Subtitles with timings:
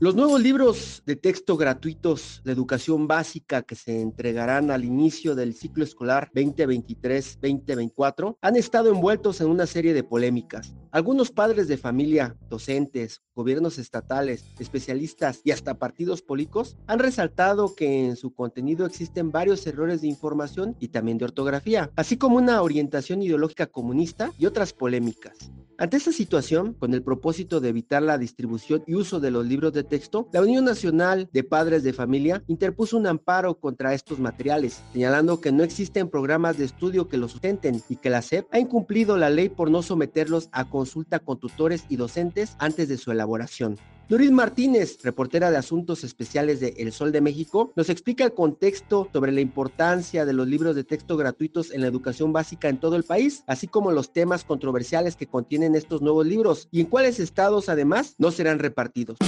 [0.00, 5.54] Los nuevos libros de texto gratuitos de educación básica que se entregarán al inicio del
[5.54, 10.72] ciclo escolar 2023-2024 han estado envueltos en una serie de polémicas.
[10.92, 18.06] Algunos padres de familia, docentes, gobiernos estatales, especialistas y hasta partidos políticos han resaltado que
[18.06, 22.62] en su contenido existen varios errores de información y también de ortografía, así como una
[22.62, 25.50] orientación ideológica comunista y otras polémicas.
[25.80, 29.72] Ante esta situación, con el propósito de evitar la distribución y uso de los libros
[29.72, 34.82] de texto, la Unión Nacional de Padres de Familia interpuso un amparo contra estos materiales,
[34.92, 38.58] señalando que no existen programas de estudio que los sustenten y que la SEP ha
[38.58, 43.12] incumplido la ley por no someterlos a consulta con tutores y docentes antes de su
[43.12, 43.76] elaboración.
[44.08, 49.06] Doris Martínez, reportera de Asuntos Especiales de El Sol de México, nos explica el contexto
[49.12, 52.96] sobre la importancia de los libros de texto gratuitos en la educación básica en todo
[52.96, 57.20] el país, así como los temas controversiales que contienen estos nuevos libros y en cuáles
[57.20, 59.18] estados además no serán repartidos.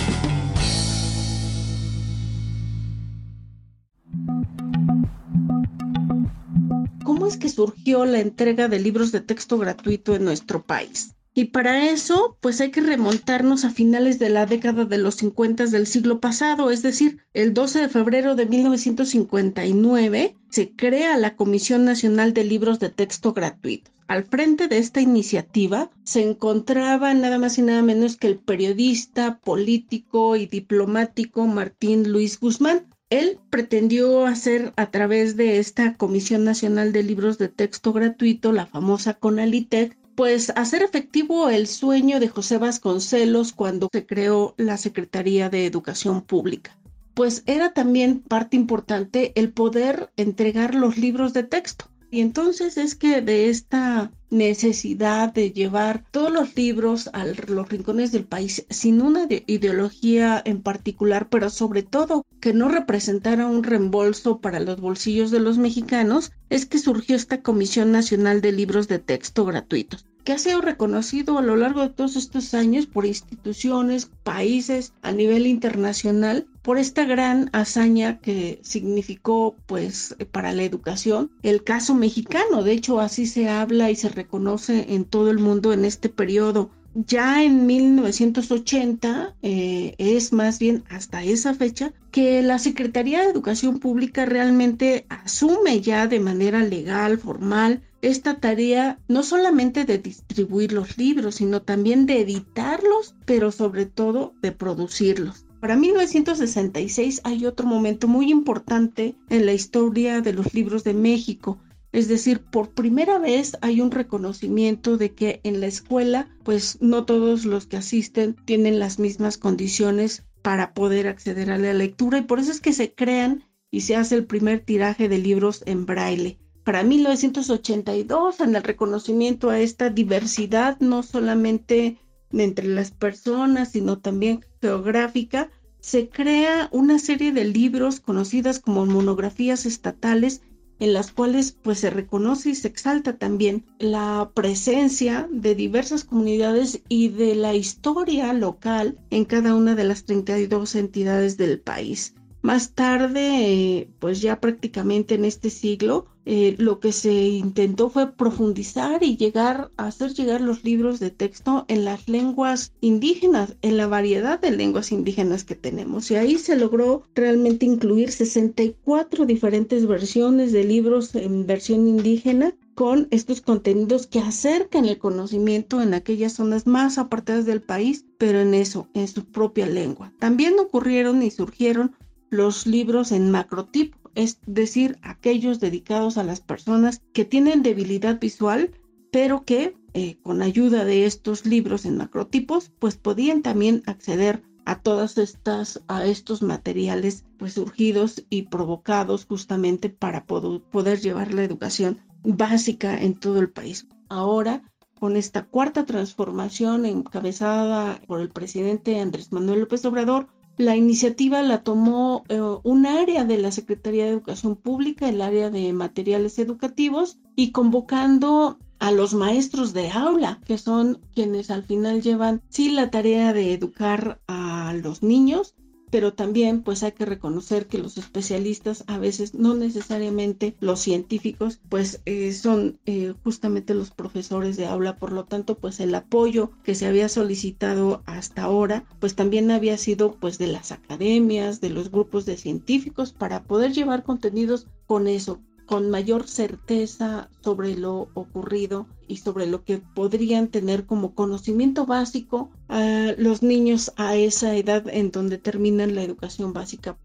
[7.05, 11.15] ¿Cómo es que surgió la entrega de libros de texto gratuito en nuestro país?
[11.33, 15.67] Y para eso, pues hay que remontarnos a finales de la década de los 50
[15.67, 21.85] del siglo pasado, es decir, el 12 de febrero de 1959 se crea la Comisión
[21.85, 23.95] Nacional de Libros de Texto Gratuitos.
[24.09, 29.39] Al frente de esta iniciativa se encontraba nada más y nada menos que el periodista,
[29.39, 36.93] político y diplomático Martín Luis Guzmán, él pretendió hacer a través de esta Comisión Nacional
[36.93, 42.59] de Libros de Texto Gratuito, la famosa CONALITEC, pues hacer efectivo el sueño de José
[42.59, 46.77] Vasconcelos cuando se creó la Secretaría de Educación Pública.
[47.15, 51.90] Pues era también parte importante el poder entregar los libros de texto.
[52.11, 58.11] Y entonces es que de esta necesidad de llevar todos los libros a los rincones
[58.11, 64.41] del país sin una ideología en particular, pero sobre todo que no representara un reembolso
[64.41, 68.99] para los bolsillos de los mexicanos, es que surgió esta Comisión Nacional de Libros de
[68.99, 74.09] Texto gratuitos que ha sido reconocido a lo largo de todos estos años por instituciones,
[74.23, 81.65] países a nivel internacional por esta gran hazaña que significó pues para la educación el
[81.65, 82.63] caso mexicano.
[82.63, 86.71] De hecho, así se habla y se reconoce en todo el mundo en este periodo.
[86.95, 93.81] Ya en 1980 eh, es más bien hasta esa fecha que la Secretaría de Educación
[93.81, 100.97] Pública realmente asume ya de manera legal, formal, esta tarea no solamente de distribuir los
[100.97, 105.45] libros, sino también de editarlos, pero sobre todo de producirlos.
[105.61, 111.59] Para 1966 hay otro momento muy importante en la historia de los libros de México.
[111.93, 117.05] Es decir, por primera vez hay un reconocimiento de que en la escuela, pues no
[117.05, 122.23] todos los que asisten tienen las mismas condiciones para poder acceder a la lectura y
[122.23, 125.85] por eso es que se crean y se hace el primer tiraje de libros en
[125.85, 131.99] braille para 1982 en el reconocimiento a esta diversidad, no solamente
[132.33, 135.51] entre las personas, sino también geográfica,
[135.81, 140.43] se crea una serie de libros conocidas como monografías estatales
[140.79, 146.83] en las cuales pues se reconoce y se exalta también la presencia de diversas comunidades
[146.89, 152.15] y de la historia local en cada una de las 32 entidades del país.
[152.43, 159.03] Más tarde, pues ya prácticamente en este siglo, eh, lo que se intentó fue profundizar
[159.03, 163.87] y llegar a hacer llegar los libros de texto en las lenguas indígenas, en la
[163.87, 166.11] variedad de lenguas indígenas que tenemos.
[166.11, 173.09] Y ahí se logró realmente incluir 64 diferentes versiones de libros en versión indígena con
[173.11, 178.55] estos contenidos que acercan el conocimiento en aquellas zonas más apartadas del país, pero en
[178.55, 180.13] eso, en su propia lengua.
[180.19, 181.97] También ocurrieron y surgieron
[182.31, 188.71] los libros en macrotipo, es decir, aquellos dedicados a las personas que tienen debilidad visual,
[189.13, 194.81] pero que eh, con ayuda de estos libros en macrotipos, pues podían también acceder a
[194.81, 201.99] todas estas, a estos materiales pues surgidos y provocados justamente para poder llevar la educación
[202.23, 203.89] básica en todo el país.
[204.09, 204.63] Ahora,
[205.01, 211.63] con esta cuarta transformación encabezada por el presidente Andrés Manuel López Obrador, la iniciativa la
[211.63, 217.19] tomó eh, un área de la Secretaría de Educación Pública, el área de materiales educativos,
[217.37, 222.91] y convocando a los maestros de aula, que son quienes al final llevan sí la
[222.91, 225.55] tarea de educar a los niños,
[225.91, 231.61] pero también pues hay que reconocer que los especialistas a veces no necesariamente los científicos
[231.69, 234.97] pues eh, son eh, justamente los profesores de aula.
[234.97, 239.77] Por lo tanto pues el apoyo que se había solicitado hasta ahora pues también había
[239.77, 245.07] sido pues de las academias de los grupos de científicos para poder llevar contenidos con
[245.07, 245.41] eso
[245.71, 252.51] con mayor certeza sobre lo ocurrido y sobre lo que podrían tener como conocimiento básico
[252.71, 256.97] a los niños a esa edad en donde terminan la educación básica.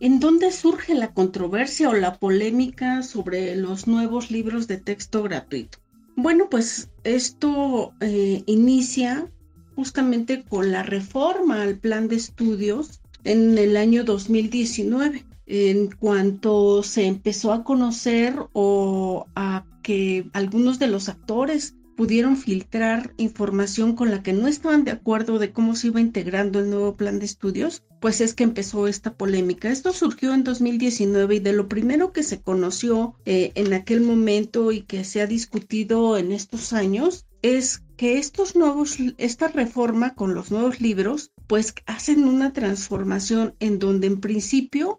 [0.00, 5.78] ¿En dónde surge la controversia o la polémica sobre los nuevos libros de texto gratuito?
[6.16, 9.30] Bueno, pues esto eh, inicia
[9.74, 17.06] justamente con la reforma al plan de estudios en el año 2019 en cuanto se
[17.06, 24.22] empezó a conocer o a que algunos de los actores pudieron filtrar información con la
[24.22, 27.82] que no estaban de acuerdo de cómo se iba integrando el nuevo plan de estudios,
[28.00, 29.70] pues es que empezó esta polémica.
[29.70, 34.72] Esto surgió en 2019 y de lo primero que se conoció eh, en aquel momento
[34.72, 40.34] y que se ha discutido en estos años es que estos nuevos, esta reforma con
[40.34, 44.98] los nuevos libros, pues hacen una transformación en donde en principio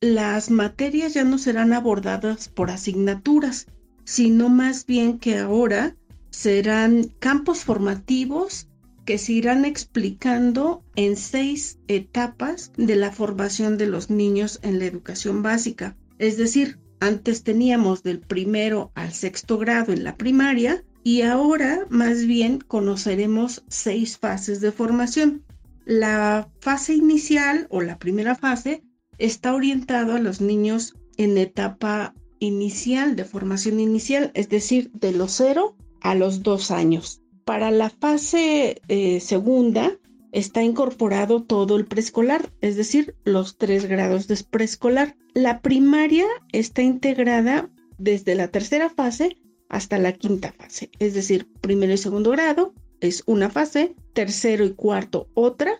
[0.00, 3.66] las materias ya no serán abordadas por asignaturas,
[4.04, 5.96] sino más bien que ahora
[6.38, 8.68] serán campos formativos
[9.04, 14.84] que se irán explicando en seis etapas de la formación de los niños en la
[14.84, 15.96] educación básica.
[16.20, 22.24] Es decir, antes teníamos del primero al sexto grado en la primaria y ahora más
[22.24, 25.42] bien conoceremos seis fases de formación.
[25.86, 28.84] La fase inicial o la primera fase
[29.18, 35.32] está orientado a los niños en etapa inicial, de formación inicial, es decir, de los
[35.32, 37.22] 0 a los 2 años.
[37.44, 39.98] Para la fase eh, segunda
[40.32, 45.16] está incorporado todo el preescolar, es decir, los tres grados de preescolar.
[45.34, 51.92] La primaria está integrada desde la tercera fase hasta la quinta fase, es decir, primero
[51.92, 55.72] y segundo grado es una fase, tercero y cuarto otra,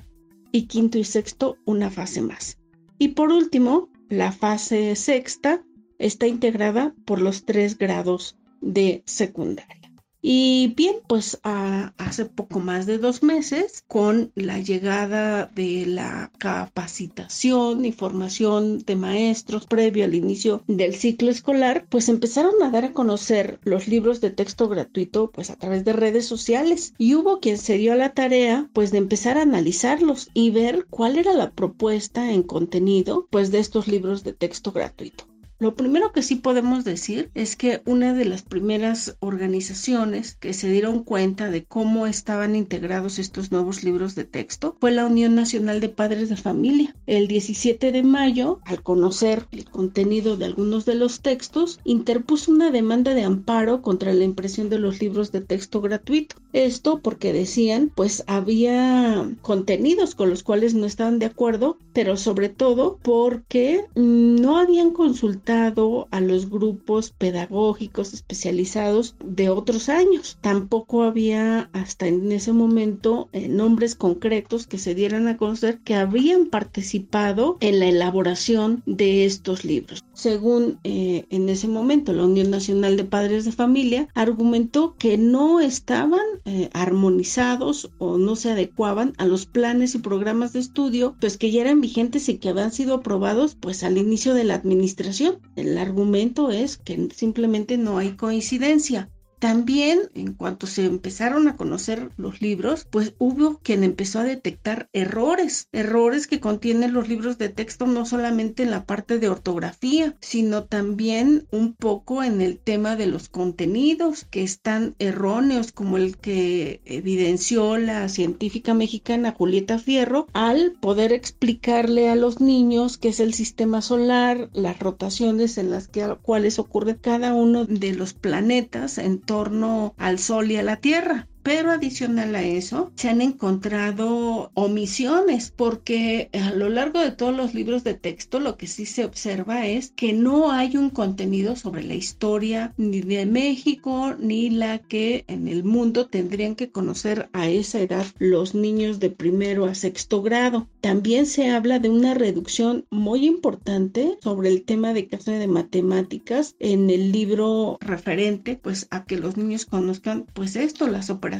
[0.52, 2.58] y quinto y sexto una fase más.
[2.98, 5.62] Y por último, la fase sexta
[5.98, 9.77] está integrada por los tres grados de secundaria.
[10.20, 17.84] Y bien, pues hace poco más de dos meses, con la llegada de la capacitación
[17.84, 22.92] y formación de maestros previo al inicio del ciclo escolar, pues empezaron a dar a
[22.92, 27.56] conocer los libros de texto gratuito pues a través de redes sociales y hubo quien
[27.56, 31.52] se dio a la tarea pues de empezar a analizarlos y ver cuál era la
[31.52, 35.27] propuesta en contenido pues de estos libros de texto gratuito.
[35.60, 40.70] Lo primero que sí podemos decir es que una de las primeras organizaciones que se
[40.70, 45.80] dieron cuenta de cómo estaban integrados estos nuevos libros de texto fue la Unión Nacional
[45.80, 46.94] de Padres de Familia.
[47.06, 52.70] El 17 de mayo, al conocer el contenido de algunos de los textos, interpuso una
[52.70, 56.36] demanda de amparo contra la impresión de los libros de texto gratuito.
[56.52, 62.48] Esto porque decían, pues había contenidos con los cuales no estaban de acuerdo, pero sobre
[62.48, 70.36] todo porque no habían consultado a los grupos pedagógicos especializados de otros años.
[70.42, 75.94] Tampoco había hasta en ese momento eh, nombres concretos que se dieran a conocer que
[75.94, 80.04] habían participado en la elaboración de estos libros.
[80.12, 85.60] Según eh, en ese momento la Unión Nacional de Padres de Familia argumentó que no
[85.60, 91.38] estaban eh, armonizados o no se adecuaban a los planes y programas de estudio pues
[91.38, 95.37] que ya eran vigentes y que habían sido aprobados pues al inicio de la administración
[95.56, 99.10] el argumento es que simplemente no hay coincidencia.
[99.38, 104.88] También, en cuanto se empezaron a conocer los libros, pues hubo quien empezó a detectar
[104.92, 110.16] errores, errores que contienen los libros de texto no solamente en la parte de ortografía,
[110.20, 116.16] sino también un poco en el tema de los contenidos que están erróneos, como el
[116.16, 123.20] que evidenció la científica mexicana Julieta Fierro al poder explicarle a los niños qué es
[123.20, 128.98] el sistema solar, las rotaciones en las que, cuales ocurre cada uno de los planetas
[128.98, 131.27] en torno al Sol y a la Tierra.
[131.42, 137.54] Pero adicional a eso, se han encontrado omisiones, porque a lo largo de todos los
[137.54, 141.84] libros de texto lo que sí se observa es que no hay un contenido sobre
[141.84, 147.48] la historia ni de México ni la que en el mundo tendrían que conocer a
[147.48, 150.68] esa edad los niños de primero a sexto grado.
[150.80, 156.56] También se habla de una reducción muy importante sobre el tema de clase de matemáticas
[156.58, 161.37] en el libro referente pues a que los niños conozcan pues esto, las operaciones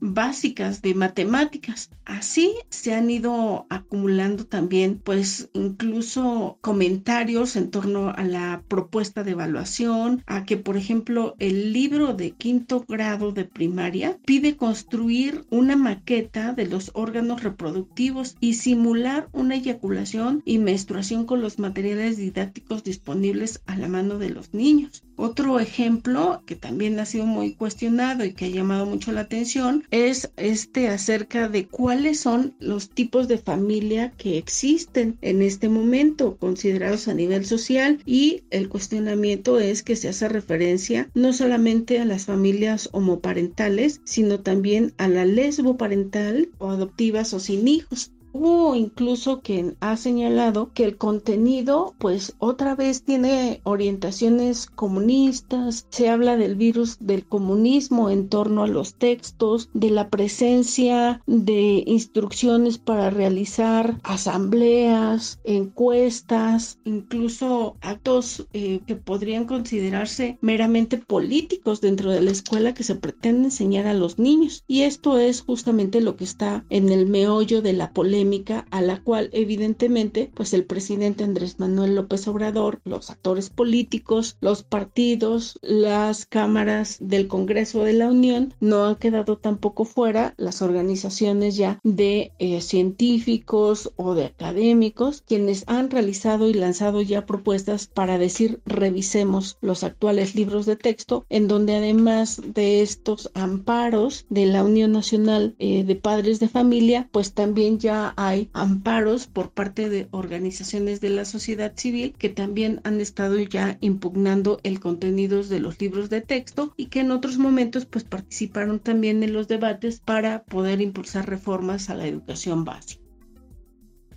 [0.00, 1.90] básicas de matemáticas.
[2.04, 9.32] Así se han ido acumulando también pues incluso comentarios en torno a la propuesta de
[9.32, 15.76] evaluación, a que por ejemplo el libro de quinto grado de primaria pide construir una
[15.76, 22.84] maqueta de los órganos reproductivos y simular una eyaculación y menstruación con los materiales didácticos
[22.84, 25.04] disponibles a la mano de los niños.
[25.20, 29.82] Otro ejemplo que también ha sido muy cuestionado y que ha llamado mucho la atención
[29.90, 36.36] es este acerca de cuáles son los tipos de familia que existen en este momento
[36.36, 42.04] considerados a nivel social y el cuestionamiento es que se hace referencia no solamente a
[42.04, 49.40] las familias homoparentales sino también a la lesboparental o adoptivas o sin hijos Hubo incluso
[49.40, 56.54] quien ha señalado que el contenido, pues otra vez tiene orientaciones comunistas, se habla del
[56.54, 63.98] virus del comunismo en torno a los textos, de la presencia de instrucciones para realizar
[64.04, 72.84] asambleas, encuestas, incluso actos eh, que podrían considerarse meramente políticos dentro de la escuela que
[72.84, 74.62] se pretende enseñar a los niños.
[74.68, 78.27] Y esto es justamente lo que está en el meollo de la polémica
[78.70, 84.62] a la cual evidentemente pues el presidente Andrés Manuel López Obrador, los actores políticos, los
[84.62, 91.56] partidos, las cámaras del Congreso de la Unión no han quedado tampoco fuera las organizaciones
[91.56, 98.18] ya de eh, científicos o de académicos quienes han realizado y lanzado ya propuestas para
[98.18, 104.64] decir revisemos los actuales libros de texto en donde además de estos amparos de la
[104.64, 110.08] Unión Nacional eh, de Padres de Familia pues también ya hay amparos por parte de
[110.10, 115.80] organizaciones de la sociedad civil que también han estado ya impugnando el contenido de los
[115.80, 120.42] libros de texto y que en otros momentos pues participaron también en los debates para
[120.42, 123.00] poder impulsar reformas a la educación básica.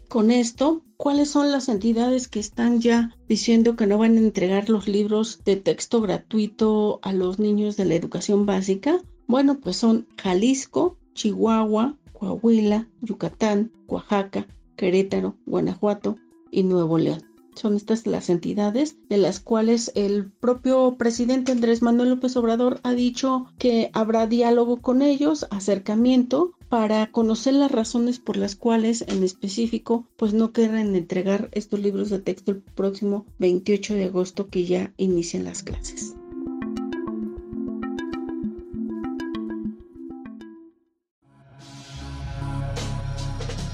[0.10, 4.68] Con esto, ¿cuáles son las entidades que están ya diciendo que no van a entregar
[4.68, 9.00] los libros de texto gratuito a los niños de la educación básica?
[9.28, 16.18] Bueno, pues son Jalisco, Chihuahua, Coahuila, Yucatán, Oaxaca, Querétaro, Guanajuato
[16.52, 17.24] y Nuevo León.
[17.56, 22.94] Son estas las entidades de las cuales el propio presidente Andrés Manuel López Obrador ha
[22.94, 29.24] dicho que habrá diálogo con ellos, acercamiento para conocer las razones por las cuales en
[29.24, 34.66] específico pues no quieren entregar estos libros de texto el próximo 28 de agosto que
[34.66, 36.16] ya inician las clases.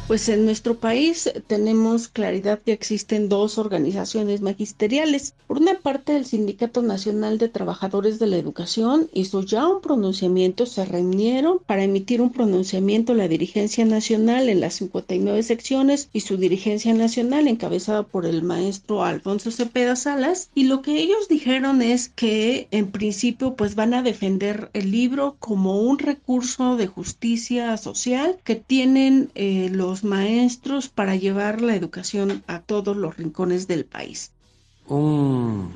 [0.07, 5.33] Pues en nuestro país tenemos claridad que existen dos organizaciones magisteriales.
[5.47, 10.65] Por una parte, el Sindicato Nacional de Trabajadores de la Educación hizo ya un pronunciamiento,
[10.65, 16.37] se reunieron para emitir un pronunciamiento la dirigencia nacional en las 59 secciones y su
[16.37, 22.07] dirigencia nacional encabezada por el maestro Alfonso Cepeda Salas y lo que ellos dijeron es
[22.07, 28.37] que en principio pues van a defender el libro como un recurso de justicia social
[28.45, 34.31] que tienen eh, los maestros para llevar la educación a todos los rincones del país.
[34.87, 35.71] Un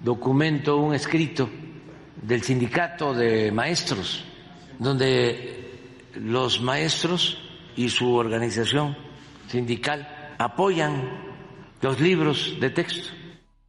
[0.00, 1.48] documento, un escrito
[2.22, 4.24] del sindicato de maestros,
[4.78, 7.38] donde los maestros
[7.76, 8.96] y su organización
[9.48, 11.10] sindical apoyan
[11.80, 13.17] los libros de texto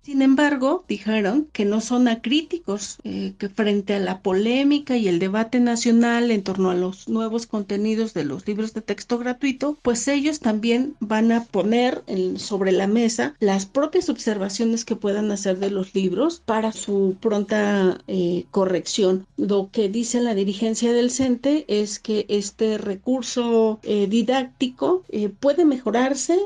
[0.02, 5.20] sin embargo, dijeron que no son acríticos, eh, que frente a la polémica y el
[5.20, 10.08] debate nacional en torno a los nuevos contenidos de los libros de texto gratuito, pues
[10.08, 12.04] ellos también van a poner
[12.38, 18.00] sobre la mesa las propias observaciones que puedan hacer de los libros para su pronta
[18.08, 19.28] eh, corrección.
[19.38, 25.04] Lo que dice la dirigencia del CENTE es que este recurso eh, didáctico
[25.40, 26.38] puede mejorarse,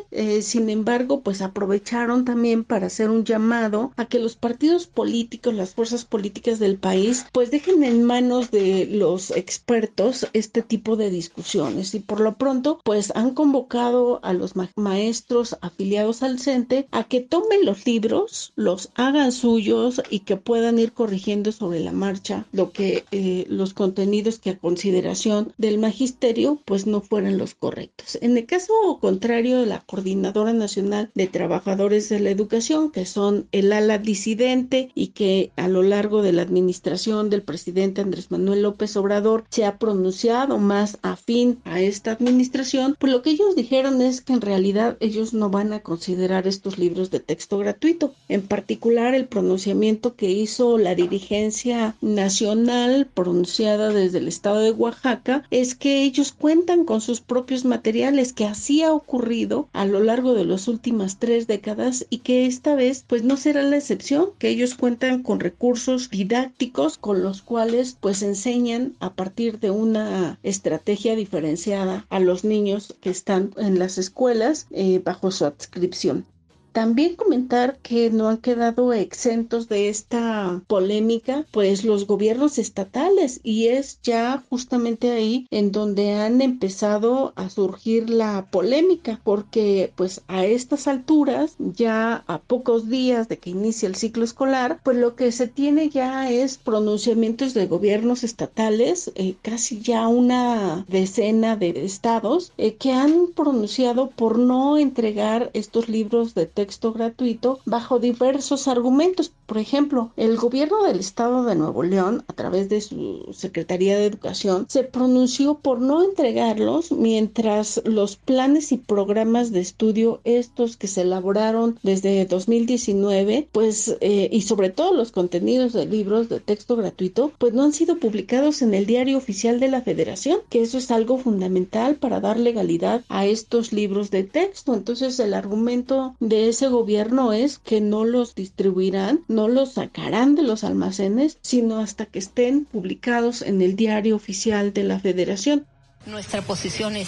[0.41, 5.53] sin embargo, pues aprovecharon también para hacer un llamado llamado a que los partidos políticos,
[5.53, 11.09] las fuerzas políticas del país, pues dejen en manos de los expertos este tipo de
[11.09, 17.03] discusiones y por lo pronto pues han convocado a los maestros afiliados al CENTE a
[17.03, 22.45] que tomen los libros, los hagan suyos y que puedan ir corrigiendo sobre la marcha
[22.51, 28.17] lo que eh, los contenidos que a consideración del magisterio pues no fueran los correctos.
[28.21, 33.05] En el caso contrario la Coordinadora Nacional de Trabajadores de la Educación, que
[33.51, 38.63] el ala disidente y que a lo largo de la administración del presidente Andrés Manuel
[38.63, 44.01] López Obrador se ha pronunciado más afín a esta administración, pues lo que ellos dijeron
[44.01, 48.13] es que en realidad ellos no van a considerar estos libros de texto gratuito.
[48.27, 55.43] En particular, el pronunciamiento que hizo la dirigencia nacional pronunciada desde el estado de Oaxaca
[55.51, 60.33] es que ellos cuentan con sus propios materiales, que así ha ocurrido a lo largo
[60.33, 64.49] de las últimas tres décadas y que esta vez pues no será la excepción, que
[64.49, 71.15] ellos cuentan con recursos didácticos con los cuales pues enseñan a partir de una estrategia
[71.15, 76.25] diferenciada a los niños que están en las escuelas eh, bajo su adscripción.
[76.73, 83.67] También comentar que no han quedado exentos de esta polémica, pues los gobiernos estatales y
[83.67, 90.47] es ya justamente ahí en donde han empezado a surgir la polémica, porque pues a
[90.47, 95.31] estas alturas, ya a pocos días de que inicie el ciclo escolar, pues lo que
[95.31, 102.51] se tiene ya es pronunciamientos de gobiernos estatales, eh, casi ya una decena de estados
[102.57, 108.67] eh, que han pronunciado por no entregar estos libros de texto texto gratuito bajo diversos
[108.69, 109.33] argumentos.
[109.53, 114.05] Por ejemplo, el gobierno del estado de Nuevo León, a través de su Secretaría de
[114.07, 120.87] Educación, se pronunció por no entregarlos mientras los planes y programas de estudio, estos que
[120.87, 126.75] se elaboraron desde 2019, pues, eh, y sobre todo los contenidos de libros de texto
[126.75, 130.79] gratuito, pues no han sido publicados en el diario oficial de la Federación, que eso
[130.79, 134.73] es algo fundamental para dar legalidad a estos libros de texto.
[134.73, 140.43] Entonces, el argumento de ese gobierno es que no los distribuirán, no los sacarán de
[140.43, 145.65] los almacenes, sino hasta que estén publicados en el diario oficial de la federación.
[146.05, 147.07] Nuestra posición es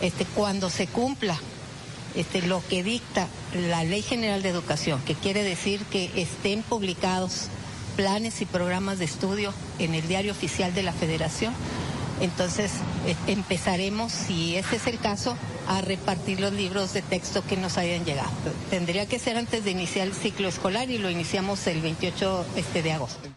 [0.00, 1.38] este, cuando se cumpla
[2.14, 3.28] este, lo que dicta
[3.68, 7.48] la Ley General de Educación, que quiere decir que estén publicados
[7.96, 11.52] planes y programas de estudio en el diario oficial de la Federación.
[12.20, 12.70] Entonces
[13.06, 15.36] eh, empezaremos, si ese es el caso,
[15.68, 18.30] a repartir los libros de texto que nos hayan llegado.
[18.70, 22.82] Tendría que ser antes de iniciar el ciclo escolar y lo iniciamos el 28 este,
[22.82, 23.28] de agosto.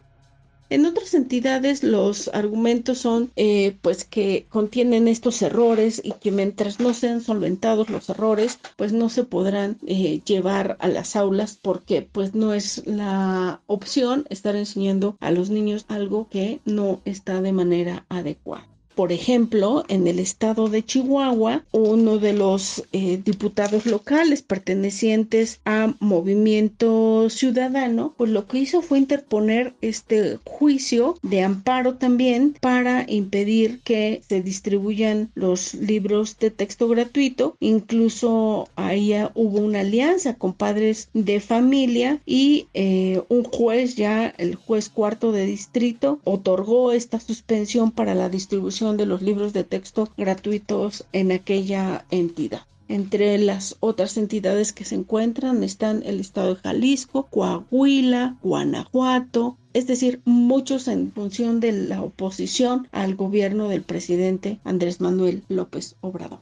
[0.69, 6.79] En otras entidades los argumentos son eh, pues que contienen estos errores y que mientras
[6.79, 12.01] no sean solventados los errores pues no se podrán eh, llevar a las aulas porque
[12.11, 17.51] pues no es la opción estar enseñando a los niños algo que no está de
[17.51, 18.72] manera adecuada.
[18.95, 25.95] Por ejemplo, en el estado de Chihuahua, uno de los eh, diputados locales pertenecientes a
[25.99, 33.81] Movimiento Ciudadano, pues lo que hizo fue interponer este juicio de amparo también para impedir
[33.83, 37.57] que se distribuyan los libros de texto gratuito.
[37.59, 44.53] Incluso ahí hubo una alianza con padres de familia y eh, un juez ya, el
[44.53, 50.09] juez cuarto de distrito, otorgó esta suspensión para la distribución de los libros de texto
[50.17, 52.63] gratuitos en aquella entidad.
[52.89, 59.87] Entre las otras entidades que se encuentran están el estado de Jalisco, Coahuila, Guanajuato, es
[59.87, 66.41] decir, muchos en función de la oposición al gobierno del presidente Andrés Manuel López Obrador.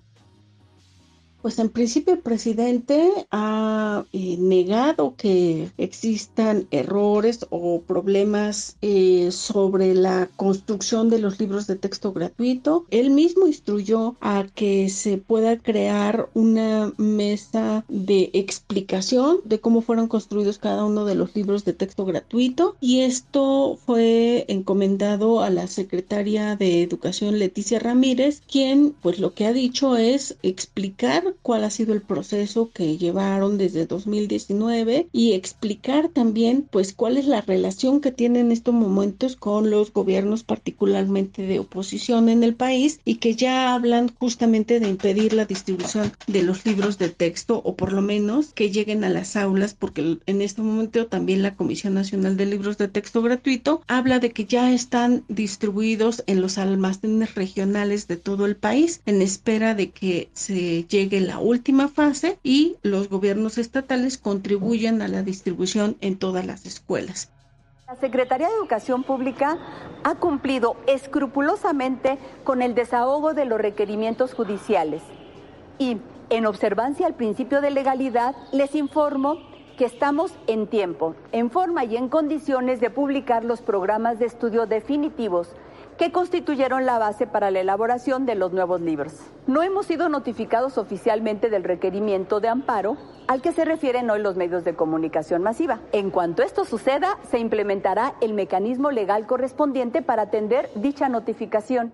[1.41, 9.95] Pues en principio el presidente ha eh, negado que existan errores o problemas eh, sobre
[9.95, 12.85] la construcción de los libros de texto gratuito.
[12.91, 20.07] Él mismo instruyó a que se pueda crear una mesa de explicación de cómo fueron
[20.07, 25.67] construidos cada uno de los libros de texto gratuito y esto fue encomendado a la
[25.67, 31.69] secretaria de Educación Leticia Ramírez, quien pues lo que ha dicho es explicar cuál ha
[31.69, 38.01] sido el proceso que llevaron desde 2019 y explicar también pues cuál es la relación
[38.01, 43.15] que tienen en estos momentos con los gobiernos particularmente de oposición en el país y
[43.15, 47.93] que ya hablan justamente de impedir la distribución de los libros de texto o por
[47.93, 52.37] lo menos que lleguen a las aulas porque en este momento también la Comisión Nacional
[52.37, 58.07] de Libros de Texto Gratuito habla de que ya están distribuidos en los almacenes regionales
[58.07, 63.09] de todo el país en espera de que se llegue la última fase y los
[63.09, 67.29] gobiernos estatales contribuyen a la distribución en todas las escuelas.
[67.87, 69.57] La Secretaría de Educación Pública
[70.03, 75.01] ha cumplido escrupulosamente con el desahogo de los requerimientos judiciales
[75.77, 75.97] y,
[76.29, 79.39] en observancia al principio de legalidad, les informo
[79.77, 84.65] que estamos en tiempo, en forma y en condiciones de publicar los programas de estudio
[84.67, 85.49] definitivos
[86.01, 89.19] que constituyeron la base para la elaboración de los nuevos libros.
[89.45, 94.35] No hemos sido notificados oficialmente del requerimiento de amparo al que se refieren hoy los
[94.35, 95.79] medios de comunicación masiva.
[95.91, 101.93] En cuanto esto suceda, se implementará el mecanismo legal correspondiente para atender dicha notificación.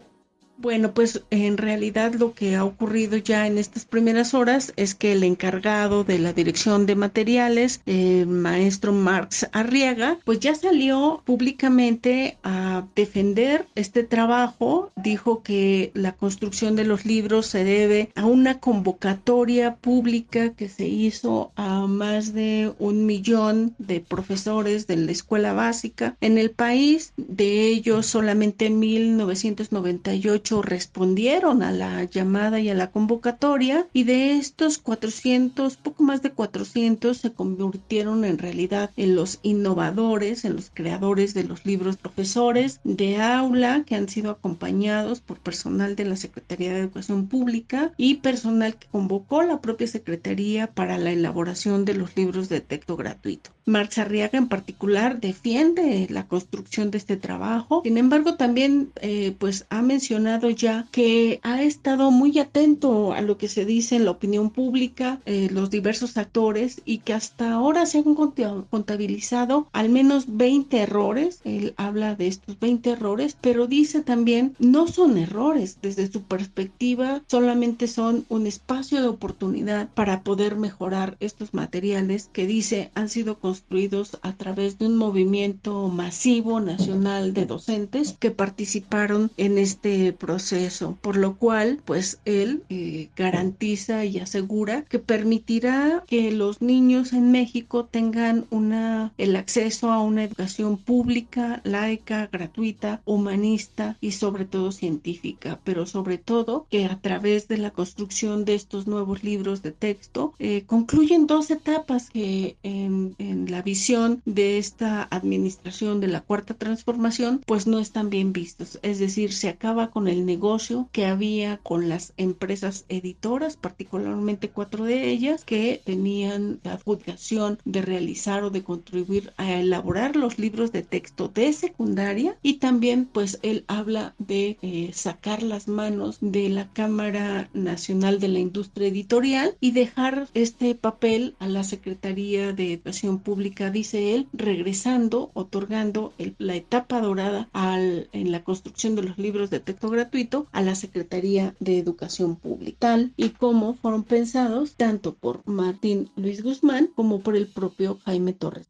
[0.60, 5.12] Bueno, pues en realidad lo que ha ocurrido ya en estas primeras horas es que
[5.12, 12.40] el encargado de la dirección de materiales, el maestro Marx Arriaga, pues ya salió públicamente
[12.42, 14.92] a defender este trabajo.
[14.96, 20.88] Dijo que la construcción de los libros se debe a una convocatoria pública que se
[20.88, 27.14] hizo a más de un millón de profesores de la escuela básica en el país.
[27.16, 34.78] De ellos, solamente 1998 respondieron a la llamada y a la convocatoria y de estos
[34.78, 41.34] 400, poco más de 400 se convirtieron en realidad en los innovadores, en los creadores
[41.34, 46.74] de los libros profesores de aula que han sido acompañados por personal de la Secretaría
[46.74, 52.16] de Educación Pública y personal que convocó la propia Secretaría para la elaboración de los
[52.16, 53.52] libros de texto gratuito.
[53.66, 59.66] Marx Arriaga en particular defiende la construcción de este trabajo, sin embargo también eh, pues
[59.70, 64.12] ha mencionado ya que ha estado muy atento a lo que se dice en la
[64.12, 70.26] opinión pública, eh, los diversos actores y que hasta ahora se han contabilizado al menos
[70.28, 71.42] 20 errores.
[71.44, 75.80] Él habla de estos 20 errores, pero dice también no son errores.
[75.82, 82.46] Desde su perspectiva solamente son un espacio de oportunidad para poder mejorar estos materiales que
[82.46, 89.32] dice han sido construidos a través de un movimiento masivo nacional de docentes que participaron
[89.38, 96.04] en este proceso proceso, por lo cual pues él eh, garantiza y asegura que permitirá
[96.06, 103.02] que los niños en México tengan una el acceso a una educación pública, laica, gratuita,
[103.06, 108.56] humanista y sobre todo científica, pero sobre todo que a través de la construcción de
[108.56, 114.58] estos nuevos libros de texto eh, concluyen dos etapas que en, en la visión de
[114.58, 119.90] esta administración de la cuarta transformación pues no están bien vistos, es decir, se acaba
[119.90, 125.82] con el el negocio que había con las empresas editoras, particularmente cuatro de ellas, que
[125.84, 131.54] tenían la adjudicación de realizar o de contribuir a elaborar los libros de texto de
[131.54, 132.38] secundaria.
[132.42, 138.28] Y también pues él habla de eh, sacar las manos de la Cámara Nacional de
[138.30, 144.28] la Industria Editorial y dejar este papel a la Secretaría de Educación Pública, dice él,
[144.34, 150.46] regresando, otorgando la etapa dorada al, en la construcción de los libros de texto gratuito
[150.52, 156.90] a la Secretaría de Educación Pública, y como fueron pensados tanto por Martín Luis Guzmán
[156.96, 158.68] como por el propio Jaime Torres.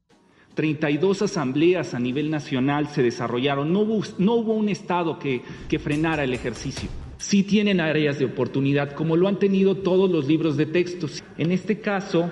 [0.56, 5.80] 32 asambleas a nivel nacional se desarrollaron, no hubo, no hubo un Estado que, que
[5.80, 6.90] frenara el ejercicio.
[7.18, 11.24] Sí tienen áreas de oportunidad, como lo han tenido todos los libros de textos.
[11.38, 12.32] En este caso,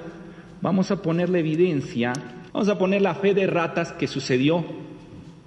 [0.62, 2.14] vamos a poner la evidencia,
[2.54, 4.66] vamos a poner la fe de ratas que sucedió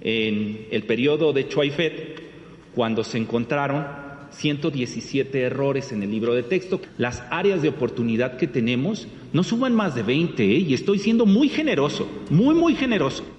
[0.01, 2.28] en el periodo de Chuaifet,
[2.75, 3.85] cuando se encontraron
[4.31, 6.81] 117 errores en el libro de texto.
[6.97, 10.59] Las áreas de oportunidad que tenemos no suman más de 20 ¿eh?
[10.59, 13.38] y estoy siendo muy generoso, muy, muy generoso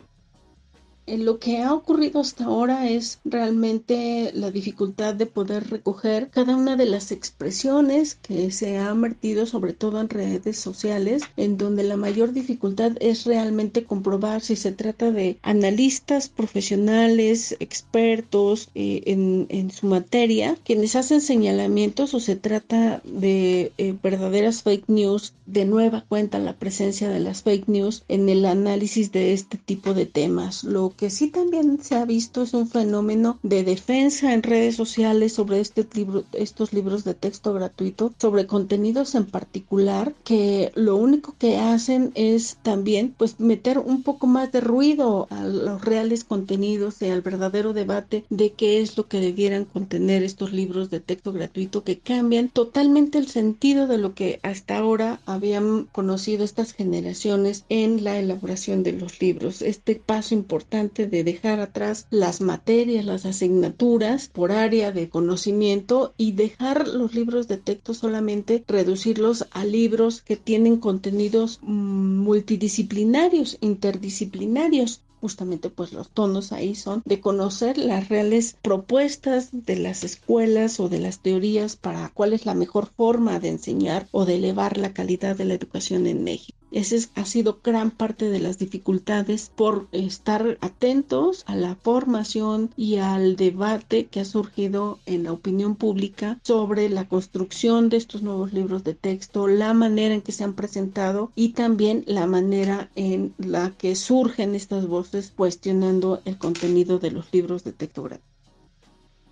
[1.19, 6.77] lo que ha ocurrido hasta ahora es realmente la dificultad de poder recoger cada una
[6.77, 11.97] de las expresiones que se han vertido sobre todo en redes sociales, en donde la
[11.97, 19.87] mayor dificultad es realmente comprobar si se trata de analistas profesionales, expertos eh, en, su
[19.87, 26.39] materia, quienes hacen señalamientos o se trata de eh, verdaderas fake news, de nueva cuenta
[26.39, 30.65] la presencia de las fake news en el análisis de este tipo de temas.
[31.01, 35.59] Que sí también se ha visto es un fenómeno de defensa en redes sociales sobre
[35.59, 41.57] este libro, estos libros de texto gratuito, sobre contenidos en particular, que lo único que
[41.57, 47.07] hacen es también pues meter un poco más de ruido a los reales contenidos y
[47.07, 51.83] al verdadero debate de qué es lo que debieran contener estos libros de texto gratuito
[51.83, 58.05] que cambian totalmente el sentido de lo que hasta ahora habían conocido estas generaciones en
[58.05, 59.63] la elaboración de los libros.
[59.63, 66.33] Este paso importante de dejar atrás las materias, las asignaturas por área de conocimiento y
[66.33, 75.69] dejar los libros de texto solamente reducirlos a libros que tienen contenidos multidisciplinarios, interdisciplinarios justamente
[75.69, 80.99] pues los tonos ahí son de conocer las reales propuestas de las escuelas o de
[80.99, 85.37] las teorías para cuál es la mejor forma de enseñar o de elevar la calidad
[85.37, 86.60] de la educación en México.
[86.71, 92.97] Esa ha sido gran parte de las dificultades por estar atentos a la formación y
[92.97, 98.53] al debate que ha surgido en la opinión pública sobre la construcción de estos nuevos
[98.53, 103.35] libros de texto, la manera en que se han presentado y también la manera en
[103.39, 108.03] la que surgen estas voces cuestionando el contenido de los libros de texto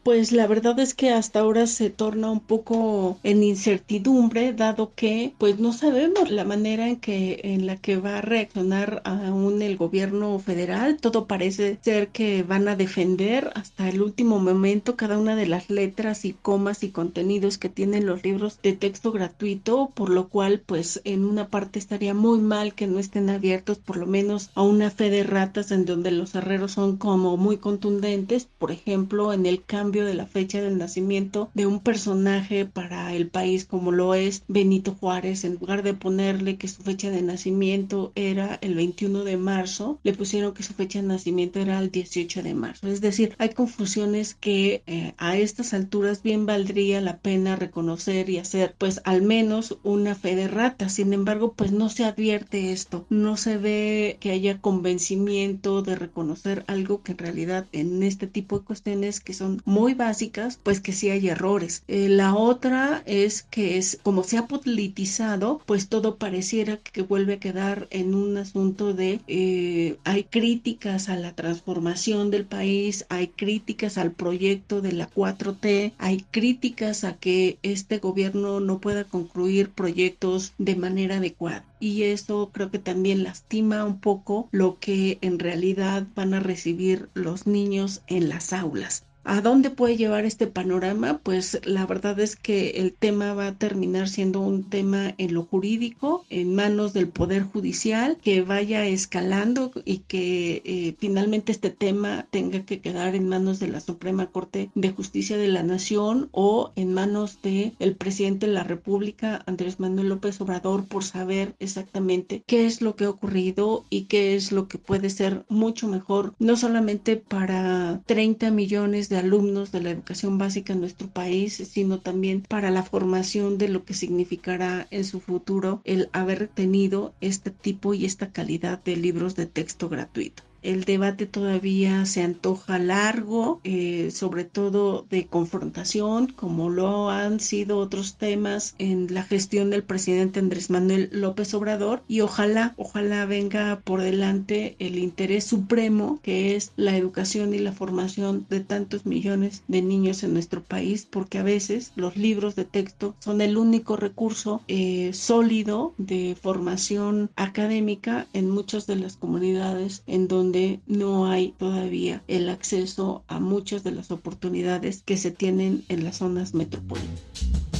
[0.02, 5.34] pues la verdad es que hasta ahora se torna un poco en incertidumbre, dado que
[5.38, 9.76] pues no sabemos la manera en que en la que va a reaccionar aún el
[9.76, 10.98] gobierno federal.
[11.00, 15.68] Todo parece ser que van a defender hasta el último momento cada una de las
[15.68, 20.62] letras y comas y contenidos que tienen los libros de texto gratuito, por lo cual
[20.64, 24.62] pues en una parte estaría muy mal que no estén abiertos por lo menos a
[24.62, 29.46] una fe de ratas en donde los herreros son como muy contundentes, por ejemplo, en
[29.46, 34.14] el cambio de la fecha del nacimiento de un personaje para el país como lo
[34.14, 39.24] es Benito Juárez, en lugar de ponerle que su fecha de nacimiento era el 21
[39.24, 42.88] de marzo, le pusieron que su fecha de nacimiento era el 18 de marzo.
[42.88, 48.38] Es decir, hay confusiones que eh, a estas alturas bien valdría la pena reconocer y
[48.38, 50.88] hacer pues al menos una fe de rata.
[50.88, 56.64] Sin embargo, pues no se advierte esto, no se ve que haya convencimiento de reconocer
[56.66, 60.92] algo que en realidad en este tipo de cuestiones que son muy básicas, pues que
[60.92, 61.82] sí hay errores.
[61.88, 67.34] Eh, la otra es que es como se ha politizado, pues todo pareciera que vuelve
[67.34, 73.28] a quedar en un asunto de eh, hay críticas a la transformación del país, hay
[73.28, 79.70] críticas al proyecto de la 4T, hay críticas a que este gobierno no pueda concluir
[79.70, 85.38] proyectos de manera adecuada y eso creo que también lastima un poco lo que en
[85.38, 89.04] realidad van a recibir los niños en las aulas.
[89.30, 91.20] ¿A dónde puede llevar este panorama?
[91.22, 95.44] Pues la verdad es que el tema va a terminar siendo un tema en lo
[95.44, 102.26] jurídico, en manos del Poder Judicial, que vaya escalando y que eh, finalmente este tema
[102.30, 106.72] tenga que quedar en manos de la Suprema Corte de Justicia de la Nación o
[106.74, 112.42] en manos del el presidente de la República, Andrés Manuel López Obrador, por saber exactamente
[112.46, 116.32] qué es lo que ha ocurrido y qué es lo que puede ser mucho mejor,
[116.38, 122.00] no solamente para 30 millones de alumnos de la educación básica en nuestro país, sino
[122.00, 127.50] también para la formación de lo que significará en su futuro el haber tenido este
[127.50, 130.47] tipo y esta calidad de libros de texto gratuito.
[130.60, 137.78] El debate todavía se antoja largo, eh, sobre todo de confrontación, como lo han sido
[137.78, 143.80] otros temas en la gestión del presidente Andrés Manuel López Obrador y ojalá, ojalá venga
[143.84, 149.62] por delante el interés supremo que es la educación y la formación de tantos millones
[149.68, 153.96] de niños en nuestro país, porque a veces los libros de texto son el único
[153.96, 161.26] recurso eh, sólido de formación académica en muchas de las comunidades en donde donde no
[161.26, 166.54] hay todavía el acceso a muchas de las oportunidades que se tienen en las zonas
[166.54, 167.77] metropolitanas.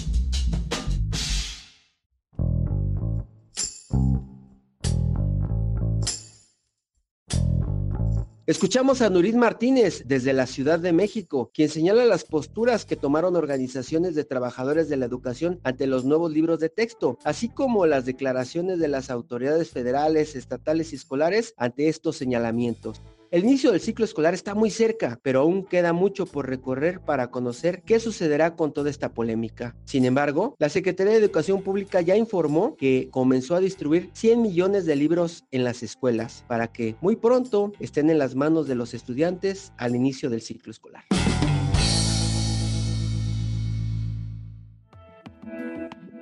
[8.49, 13.37] Escuchamos a Nurit Martínez desde la Ciudad de México, quien señala las posturas que tomaron
[13.37, 18.07] organizaciones de trabajadores de la educación ante los nuevos libros de texto, así como las
[18.07, 23.03] declaraciones de las autoridades federales, estatales y escolares ante estos señalamientos.
[23.31, 27.31] El inicio del ciclo escolar está muy cerca, pero aún queda mucho por recorrer para
[27.31, 29.77] conocer qué sucederá con toda esta polémica.
[29.85, 34.87] Sin embargo, la Secretaría de Educación Pública ya informó que comenzó a distribuir 100 millones
[34.87, 38.95] de libros en las escuelas para que muy pronto estén en las manos de los
[38.95, 41.05] estudiantes al inicio del ciclo escolar.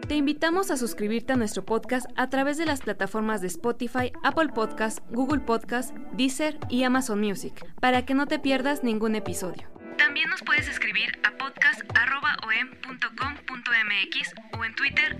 [0.08, 4.50] Te invitamos a suscribirte a nuestro podcast a través de las plataformas de Spotify, Apple
[4.54, 9.68] Podcast, Google Podcast, Deezer y Amazon Music, para que no te pierdas ningún episodio.
[9.98, 15.18] También nos puedes escribir a podcast.om.com.mx o en Twitter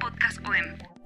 [0.00, 0.54] podcastom.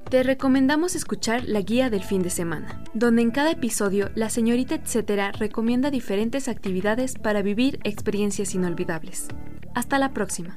[0.08, 4.76] Te recomendamos escuchar la guía del fin de semana, donde en cada episodio la señorita
[4.76, 9.26] etcétera recomienda diferentes actividades para vivir experiencias inolvidables.
[9.74, 10.56] Hasta la próxima.